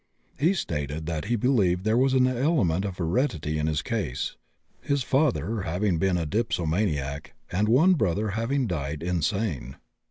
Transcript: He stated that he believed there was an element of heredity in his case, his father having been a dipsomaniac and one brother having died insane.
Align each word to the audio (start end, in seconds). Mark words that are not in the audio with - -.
He 0.39 0.55
stated 0.55 1.05
that 1.05 1.25
he 1.25 1.35
believed 1.35 1.83
there 1.83 1.95
was 1.95 2.15
an 2.15 2.25
element 2.25 2.85
of 2.85 2.97
heredity 2.97 3.59
in 3.59 3.67
his 3.67 3.83
case, 3.83 4.35
his 4.81 5.03
father 5.03 5.61
having 5.61 5.99
been 5.99 6.17
a 6.17 6.25
dipsomaniac 6.25 7.33
and 7.51 7.69
one 7.69 7.93
brother 7.93 8.29
having 8.29 8.65
died 8.65 9.03
insane. 9.03 9.75